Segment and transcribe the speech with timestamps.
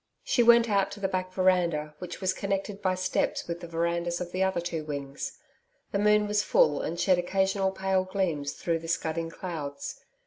[0.23, 4.19] She went out to the back veranda, which was connected by steps with the verandas
[4.19, 5.37] of the other two wings.
[5.91, 10.01] The moon was full and shed occasional pale gleams through the scudding clouds.